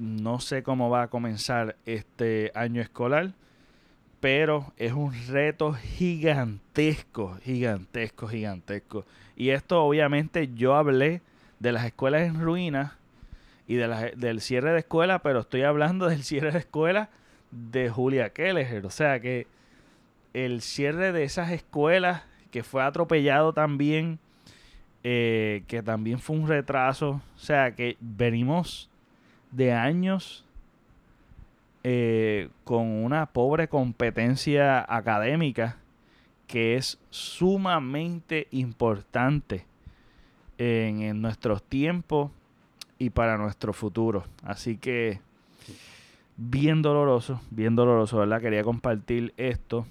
no 0.00 0.40
sé 0.40 0.64
cómo 0.64 0.90
va 0.90 1.02
a 1.02 1.08
comenzar 1.08 1.76
este 1.84 2.50
año 2.56 2.82
escolar 2.82 3.34
pero 4.20 4.72
es 4.76 4.92
un 4.92 5.14
reto 5.28 5.72
gigantesco, 5.72 7.36
gigantesco, 7.42 8.28
gigantesco. 8.28 9.06
Y 9.34 9.50
esto 9.50 9.82
obviamente 9.82 10.50
yo 10.54 10.74
hablé 10.74 11.22
de 11.58 11.72
las 11.72 11.86
escuelas 11.86 12.22
en 12.22 12.40
ruinas 12.40 12.92
y 13.66 13.76
de 13.76 13.88
la, 13.88 14.02
del 14.10 14.42
cierre 14.42 14.72
de 14.72 14.80
escuela, 14.80 15.20
pero 15.20 15.40
estoy 15.40 15.62
hablando 15.62 16.06
del 16.06 16.22
cierre 16.22 16.52
de 16.52 16.58
escuela 16.58 17.08
de 17.50 17.88
Julia 17.88 18.30
Kelleher. 18.30 18.84
O 18.84 18.90
sea 18.90 19.20
que 19.20 19.46
el 20.34 20.60
cierre 20.60 21.12
de 21.12 21.24
esas 21.24 21.50
escuelas 21.50 22.22
que 22.50 22.62
fue 22.62 22.82
atropellado 22.82 23.54
también, 23.54 24.18
eh, 25.02 25.62
que 25.66 25.82
también 25.82 26.18
fue 26.18 26.36
un 26.36 26.46
retraso. 26.46 27.22
O 27.36 27.38
sea 27.38 27.74
que 27.74 27.96
venimos 28.00 28.89
de 29.50 29.72
años 29.72 30.44
eh, 31.82 32.50
con 32.64 32.86
una 32.86 33.26
pobre 33.26 33.68
competencia 33.68 34.84
académica 34.86 35.78
que 36.46 36.76
es 36.76 36.98
sumamente 37.08 38.48
importante 38.50 39.64
en, 40.58 41.22
nuestros 41.22 41.62
tiempos 41.62 42.30
y 42.98 43.10
para 43.10 43.38
nuestro 43.38 43.72
futuro. 43.72 44.24
Así 44.42 44.76
que 44.76 45.20
bien 46.36 46.82
doloroso, 46.82 47.40
bien 47.50 47.76
doloroso, 47.76 48.18
¿verdad? 48.18 48.42
Quería 48.42 48.62
compartir 48.62 49.32
esto. 49.38 49.86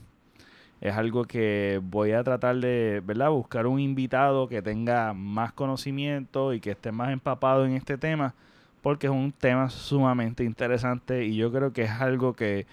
Es 0.81 0.93
algo 0.95 1.25
que 1.25 1.81
voy 1.83 2.11
a 2.11 2.23
tratar 2.23 2.57
de, 2.57 3.01
¿verdad? 3.03 3.31
Buscar 3.31 3.65
un 3.65 3.79
invitado 3.79 4.47
que 4.47 4.61
tenga 4.61 5.13
más 5.13 5.53
conocimiento 5.53 6.53
y 6.53 6.59
que 6.59 6.71
esté 6.71 6.91
más 6.91 7.11
empapado 7.11 7.65
en 7.65 7.71
este 7.71 7.97
tema 7.97 8.35
porque 8.81 9.07
es 9.07 9.13
un 9.13 9.31
tema 9.31 9.69
sumamente 9.69 10.43
interesante 10.43 11.25
y 11.25 11.36
yo 11.36 11.51
creo 11.51 11.74
que 11.74 11.83
es 11.83 11.91
algo 11.91 12.33
que, 12.33 12.65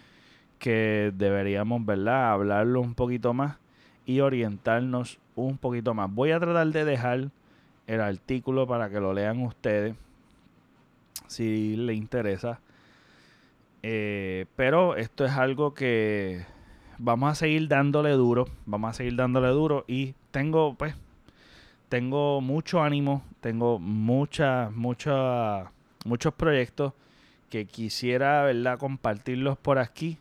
deberíamos, 0.60 1.84
¿verdad? 1.84 2.32
Hablarlo 2.32 2.80
un 2.80 2.94
poquito 2.94 3.34
más 3.34 3.56
y 4.04 4.20
orientarnos 4.20 5.18
un 5.34 5.58
poquito 5.58 5.94
más. 5.94 6.12
Voy 6.12 6.32
a 6.32 6.40
tratar 6.40 6.68
de 6.68 6.84
dejar 6.84 7.30
el 7.86 8.00
artículo 8.00 8.66
para 8.66 8.90
que 8.90 9.00
lo 9.00 9.12
lean 9.12 9.42
ustedes 9.42 9.94
si 11.28 11.76
les 11.76 11.96
interesa. 11.96 12.60
Eh, 13.82 14.46
pero 14.56 14.96
esto 14.96 15.24
es 15.24 15.32
algo 15.32 15.74
que 15.74 16.44
vamos 16.98 17.30
a 17.30 17.34
seguir 17.34 17.68
dándole 17.68 18.10
duro, 18.12 18.46
vamos 18.64 18.90
a 18.90 18.92
seguir 18.94 19.16
dándole 19.16 19.48
duro 19.48 19.84
y 19.86 20.14
tengo 20.30 20.74
pues 20.74 20.96
tengo 21.88 22.40
mucho 22.40 22.82
ánimo, 22.82 23.22
tengo 23.40 23.78
mucha 23.78 24.70
mucha 24.74 25.70
muchos 26.06 26.34
proyectos 26.34 26.92
que 27.50 27.66
quisiera, 27.66 28.42
¿verdad?, 28.44 28.78
compartirlos 28.78 29.58
por 29.58 29.78
aquí, 29.78 30.18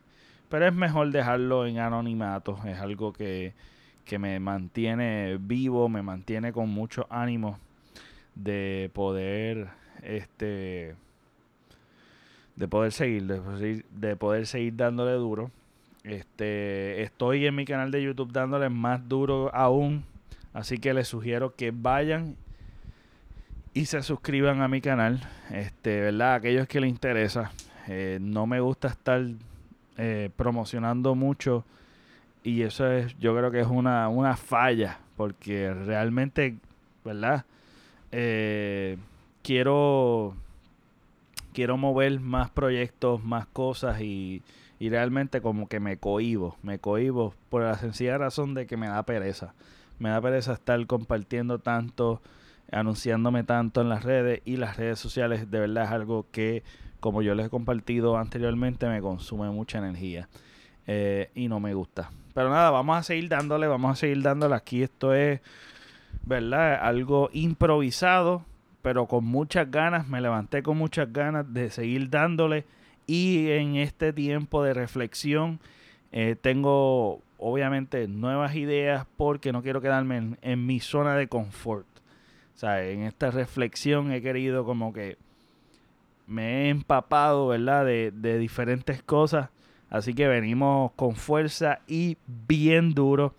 pero 0.50 0.68
es 0.68 0.74
mejor 0.74 1.12
dejarlo 1.12 1.66
en 1.66 1.80
anonimato, 1.80 2.60
es 2.66 2.80
algo 2.80 3.14
que, 3.14 3.54
que 4.06 4.20
me 4.20 4.40
mantiene 4.40 5.38
vivo, 5.40 5.90
me 5.90 6.02
mantiene 6.02 6.54
con 6.54 6.70
mucho 6.70 7.08
ánimo 7.10 7.60
de 8.36 8.92
poder, 8.94 9.70
este, 10.04 10.96
de 12.56 12.68
poder 12.68 12.92
seguir, 12.92 13.24
de, 13.26 14.16
poder 14.16 14.46
seguir 14.48 14.76
dándole 14.76 15.14
duro. 15.14 15.52
Este, 16.04 17.02
estoy 17.02 17.48
en 17.48 17.56
mi 17.56 17.66
canal 17.66 17.90
de 17.90 18.04
YouTube 18.04 18.32
dándole 18.32 18.70
más 18.70 19.08
duro 19.10 19.50
aún, 19.56 20.06
así 20.54 20.78
que 20.78 20.94
les 20.94 21.08
sugiero 21.08 21.56
que 21.56 21.72
vayan 21.72 22.36
y 23.76 23.88
se 23.88 24.02
suscriban 24.02 24.62
a 24.62 24.70
mi 24.70 24.80
canal. 24.80 25.20
Este, 25.52 26.00
¿verdad? 26.00 26.36
Aquellos 26.36 26.66
que 26.66 26.80
les 26.80 26.90
interesa. 26.90 27.52
Eh, 27.88 28.20
no 28.22 28.48
me 28.48 28.62
gusta 28.62 28.88
estar 28.88 29.22
eh, 29.98 30.30
promocionando 30.38 31.14
mucho. 31.14 31.66
Y 32.42 32.62
eso 32.62 32.90
es, 32.90 33.16
yo 33.20 33.36
creo 33.36 33.52
que 33.52 33.60
es 33.60 33.68
una, 33.68 34.08
una 34.08 34.38
falla. 34.38 35.00
Porque 35.18 35.74
realmente, 35.74 36.56
¿verdad? 37.04 37.46
Eh, 38.12 38.98
quiero. 39.44 40.34
Quiero 41.54 41.78
mover 41.78 42.20
más 42.20 42.50
proyectos, 42.50 43.24
más 43.24 43.46
cosas 43.46 44.02
y, 44.02 44.42
y 44.80 44.90
realmente 44.90 45.42
como 45.42 45.68
que 45.68 45.82
me 45.82 45.98
cohibo. 45.98 46.58
Me 46.64 46.80
cohibo 46.80 47.34
por 47.50 47.64
la 47.64 47.76
sencilla 47.76 48.18
razón 48.18 48.54
de 48.54 48.68
que 48.68 48.78
me 48.78 48.88
da 48.88 49.04
pereza. 49.04 49.54
Me 50.00 50.10
da 50.10 50.22
pereza 50.22 50.54
estar 50.54 50.86
compartiendo 50.86 51.60
tanto 51.60 52.22
anunciándome 52.76 53.44
tanto 53.44 53.82
en 53.82 53.88
las 53.88 54.04
redes 54.04 54.42
y 54.44 54.58
las 54.58 54.76
redes 54.76 55.00
sociales 55.00 55.50
de 55.50 55.60
verdad 55.60 55.86
es 55.86 55.92
algo 55.92 56.28
que 56.32 56.64
como 57.00 57.22
yo 57.22 57.34
les 57.34 57.48
he 57.48 57.50
compartido 57.50 58.18
anteriormente 58.18 58.88
me 58.88 59.00
consume 59.00 59.50
mucha 59.50 59.78
energía 59.78 60.28
eh, 60.86 61.32
y 61.36 61.48
no 61.48 61.62
me 61.62 61.74
gusta. 61.74 62.12
Pero 62.34 62.50
nada 62.50 62.72
vamos 62.72 62.98
a 62.98 63.04
seguir 63.04 63.30
dándole 63.30 63.68
vamos 63.68 63.94
a 63.94 63.96
seguir 63.96 64.22
dándole. 64.22 64.56
Aquí 64.56 64.84
esto 64.84 65.14
es 65.14 65.40
verdad 66.26 66.76
algo 66.82 67.30
improvisado 67.32 68.44
pero 68.82 69.08
con 69.08 69.24
muchas 69.24 69.72
ganas 69.72 70.08
me 70.08 70.20
levanté 70.20 70.62
con 70.62 70.78
muchas 70.78 71.12
ganas 71.12 71.52
de 71.54 71.72
seguir 71.72 72.10
dándole. 72.10 72.66
Y 73.08 73.50
en 73.52 73.78
este 73.78 74.12
tiempo 74.12 74.64
de 74.64 74.74
reflexión 74.74 75.60
eh, 76.12 76.36
tengo 76.40 77.22
obviamente 77.38 78.08
nuevas 78.08 78.56
ideas 78.56 79.08
porque 79.16 79.54
no 79.54 79.64
quiero 79.64 79.80
quedarme 79.80 80.36
en 80.42 80.66
mi 80.66 80.80
zona 80.80 81.16
de 81.16 81.28
confort 81.28 81.88
o 82.56 82.58
sea, 82.58 82.88
en 82.88 83.02
esta 83.02 83.32
reflexión 83.32 84.14
he 84.14 84.22
querido 84.22 84.64
como 84.64 84.94
que 84.94 85.18
me 86.26 86.68
he 86.68 86.70
empapado, 86.70 87.48
¿verdad? 87.48 87.86
De, 87.86 88.40
diferentes 88.40 89.04
cosas. 89.04 89.50
Así 89.90 90.14
que 90.14 90.28
venimos 90.28 90.94
con 90.96 91.16
fuerza 91.16 91.80
y 91.86 92.18
bien 92.48 92.94
duro. 92.94 93.36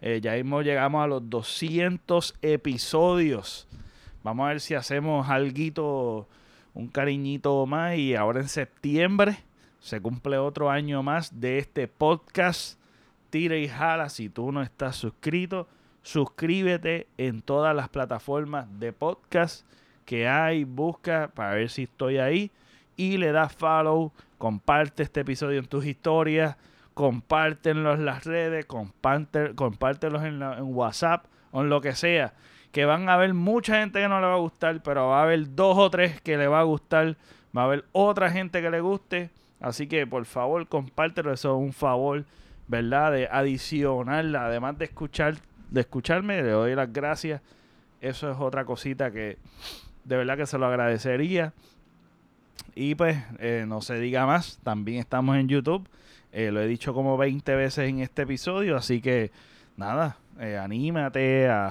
Eh, 0.00 0.20
ya 0.20 0.32
mismo 0.34 0.62
llegamos 0.62 1.04
a 1.04 1.06
los 1.06 1.30
200 1.30 2.34
episodios. 2.42 3.68
Vamos 4.24 4.46
a 4.46 4.48
ver 4.48 4.60
si 4.60 4.74
hacemos 4.74 5.28
algo, 5.28 6.26
un 6.74 6.88
cariñito 6.88 7.64
más. 7.64 7.96
Y 7.96 8.16
ahora 8.16 8.40
en 8.40 8.48
septiembre 8.48 9.38
se 9.78 10.00
cumple 10.00 10.36
otro 10.36 10.68
año 10.68 11.04
más 11.04 11.40
de 11.40 11.58
este 11.58 11.86
podcast. 11.86 12.76
Tira 13.30 13.56
y 13.56 13.68
jala 13.68 14.08
si 14.08 14.28
tú 14.28 14.50
no 14.50 14.62
estás 14.62 14.96
suscrito 14.96 15.68
Suscríbete 16.08 17.06
en 17.18 17.42
todas 17.42 17.76
las 17.76 17.90
plataformas 17.90 18.66
de 18.80 18.94
podcast 18.94 19.66
que 20.06 20.26
hay, 20.26 20.64
busca 20.64 21.30
para 21.34 21.50
ver 21.50 21.68
si 21.68 21.82
estoy 21.82 22.16
ahí. 22.16 22.50
Y 22.96 23.18
le 23.18 23.30
das 23.30 23.54
follow, 23.54 24.10
comparte 24.38 25.02
este 25.02 25.20
episodio 25.20 25.58
en 25.58 25.66
tus 25.66 25.84
historias, 25.84 26.56
compártenlo 26.94 27.92
en 27.92 28.06
las 28.06 28.24
redes, 28.24 28.64
compártelos 28.64 30.22
en, 30.22 30.40
en 30.42 30.74
WhatsApp 30.74 31.26
o 31.50 31.60
en 31.60 31.68
lo 31.68 31.82
que 31.82 31.94
sea. 31.94 32.32
Que 32.72 32.86
van 32.86 33.10
a 33.10 33.12
haber 33.12 33.34
mucha 33.34 33.78
gente 33.78 34.00
que 34.00 34.08
no 34.08 34.18
le 34.22 34.28
va 34.28 34.36
a 34.36 34.38
gustar, 34.38 34.82
pero 34.82 35.08
va 35.08 35.20
a 35.20 35.24
haber 35.24 35.54
dos 35.54 35.76
o 35.76 35.90
tres 35.90 36.22
que 36.22 36.38
le 36.38 36.48
va 36.48 36.60
a 36.60 36.64
gustar, 36.64 37.18
va 37.54 37.60
a 37.60 37.64
haber 37.66 37.84
otra 37.92 38.30
gente 38.30 38.62
que 38.62 38.70
le 38.70 38.80
guste. 38.80 39.28
Así 39.60 39.86
que 39.86 40.06
por 40.06 40.24
favor 40.24 40.66
compártelo, 40.68 41.34
eso 41.34 41.54
es 41.54 41.62
un 41.62 41.74
favor, 41.74 42.24
¿verdad? 42.66 43.12
De 43.12 43.28
adicional, 43.30 44.34
además 44.34 44.78
de 44.78 44.86
escuchar 44.86 45.34
de 45.70 45.80
escucharme, 45.80 46.42
le 46.42 46.50
doy 46.50 46.74
las 46.74 46.92
gracias. 46.92 47.40
Eso 48.00 48.30
es 48.30 48.36
otra 48.38 48.64
cosita 48.64 49.10
que 49.10 49.38
de 50.04 50.16
verdad 50.16 50.36
que 50.36 50.46
se 50.46 50.58
lo 50.58 50.66
agradecería. 50.66 51.52
Y 52.74 52.94
pues, 52.94 53.18
eh, 53.38 53.64
no 53.66 53.80
se 53.80 53.98
diga 53.98 54.26
más, 54.26 54.58
también 54.62 55.00
estamos 55.00 55.36
en 55.36 55.48
YouTube. 55.48 55.88
Eh, 56.32 56.50
lo 56.50 56.60
he 56.60 56.66
dicho 56.66 56.94
como 56.94 57.16
20 57.16 57.54
veces 57.56 57.88
en 57.88 58.00
este 58.00 58.22
episodio, 58.22 58.76
así 58.76 59.00
que 59.00 59.30
nada, 59.76 60.16
eh, 60.38 60.56
anímate 60.56 61.48
a, 61.48 61.70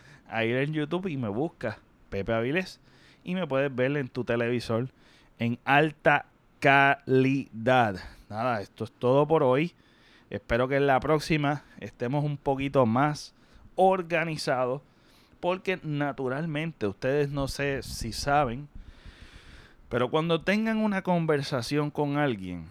a, 0.28 0.44
ir 0.44 0.56
en 0.56 0.72
YouTube 0.72 1.06
y 1.06 1.16
me 1.16 1.28
busca 1.28 1.78
Pepe 2.08 2.32
Avilés 2.32 2.80
y 3.22 3.34
me 3.34 3.46
puedes 3.46 3.74
ver 3.74 3.96
en 3.96 4.08
tu 4.08 4.24
televisor 4.24 4.88
en 5.38 5.58
alta 5.64 6.26
calidad. 6.58 7.96
Nada, 8.28 8.60
esto 8.60 8.84
es 8.84 8.92
todo 8.92 9.26
por 9.26 9.42
hoy. 9.42 9.74
Espero 10.30 10.68
que 10.68 10.76
en 10.76 10.86
la 10.86 11.00
próxima 11.00 11.64
estemos 11.80 12.24
un 12.24 12.36
poquito 12.36 12.86
más 12.86 13.34
organizados. 13.74 14.82
Porque 15.40 15.80
naturalmente, 15.82 16.86
ustedes 16.86 17.30
no 17.30 17.48
sé 17.48 17.82
si 17.82 18.12
saben, 18.12 18.68
pero 19.88 20.10
cuando 20.10 20.42
tengan 20.42 20.76
una 20.76 21.02
conversación 21.02 21.90
con 21.90 22.18
alguien, 22.18 22.70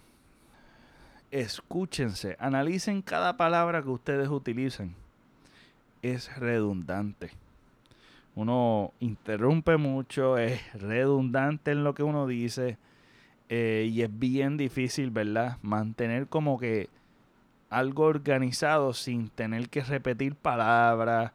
escúchense, 1.32 2.38
analicen 2.40 3.02
cada 3.02 3.38
palabra 3.38 3.82
que 3.82 3.90
ustedes 3.90 4.30
utilizan. 4.30 4.96
Es 6.02 6.34
redundante. 6.38 7.32
Uno 8.36 8.94
interrumpe 9.00 9.78
mucho, 9.78 10.38
es 10.38 10.62
redundante 10.74 11.72
en 11.72 11.84
lo 11.84 11.94
que 11.94 12.04
uno 12.04 12.26
dice 12.26 12.78
eh, 13.50 13.90
y 13.92 14.04
es 14.04 14.20
bien 14.20 14.56
difícil, 14.58 15.10
¿verdad? 15.10 15.58
Mantener 15.62 16.28
como 16.28 16.60
que 16.60 16.88
algo 17.70 18.04
organizado 18.04 18.94
sin 18.94 19.30
tener 19.30 19.70
que 19.70 19.82
repetir 19.82 20.36
palabras 20.36 21.32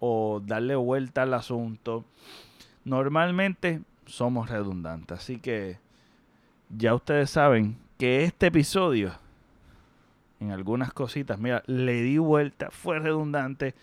o 0.00 0.40
darle 0.44 0.76
vuelta 0.76 1.22
al 1.22 1.34
asunto. 1.34 2.04
Normalmente 2.84 3.80
somos 4.06 4.50
redundantes, 4.50 5.18
así 5.18 5.38
que 5.38 5.78
ya 6.70 6.94
ustedes 6.94 7.30
saben 7.30 7.76
que 7.98 8.24
este 8.24 8.46
episodio, 8.46 9.12
en 10.40 10.50
algunas 10.50 10.92
cositas, 10.92 11.38
mira, 11.38 11.62
le 11.66 12.02
di 12.02 12.18
vuelta, 12.18 12.70
fue 12.70 12.98
redundante, 12.98 13.74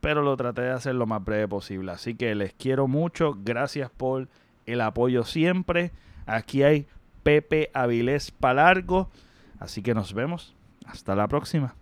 pero 0.00 0.22
lo 0.22 0.36
traté 0.36 0.62
de 0.62 0.70
hacer 0.70 0.94
lo 0.94 1.06
más 1.06 1.22
breve 1.24 1.48
posible. 1.48 1.92
Así 1.92 2.14
que 2.14 2.34
les 2.34 2.52
quiero 2.52 2.86
mucho, 2.86 3.36
gracias 3.42 3.90
por 3.90 4.28
el 4.64 4.80
apoyo 4.80 5.24
siempre. 5.24 5.90
Aquí 6.26 6.62
hay 6.62 6.86
Pepe 7.22 7.70
Avilés 7.74 8.30
Palargo. 8.30 9.10
Así 9.58 9.82
que 9.82 9.94
nos 9.94 10.14
vemos. 10.14 10.55
Hasta 10.86 11.14
la 11.14 11.28
próxima. 11.28 11.74